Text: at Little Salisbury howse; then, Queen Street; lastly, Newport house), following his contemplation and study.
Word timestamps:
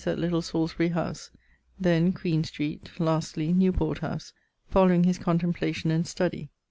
at 0.07 0.17
Little 0.17 0.41
Salisbury 0.41 0.87
howse; 0.93 1.29
then, 1.79 2.11
Queen 2.11 2.43
Street; 2.43 2.89
lastly, 2.97 3.53
Newport 3.53 3.99
house), 3.99 4.33
following 4.67 5.03
his 5.03 5.19
contemplation 5.19 5.91
and 5.91 6.07
study. 6.07 6.49